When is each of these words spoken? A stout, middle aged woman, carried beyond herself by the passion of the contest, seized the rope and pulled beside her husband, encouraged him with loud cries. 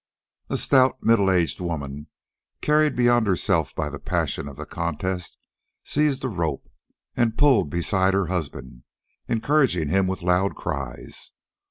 A 0.49 0.57
stout, 0.57 1.03
middle 1.03 1.29
aged 1.29 1.59
woman, 1.61 2.07
carried 2.59 2.95
beyond 2.95 3.27
herself 3.27 3.75
by 3.75 3.87
the 3.87 3.99
passion 3.99 4.47
of 4.47 4.57
the 4.57 4.65
contest, 4.65 5.37
seized 5.83 6.23
the 6.23 6.27
rope 6.27 6.67
and 7.15 7.37
pulled 7.37 7.69
beside 7.69 8.15
her 8.15 8.25
husband, 8.25 8.81
encouraged 9.27 9.75
him 9.77 10.07
with 10.07 10.23
loud 10.23 10.55
cries. 10.55 11.33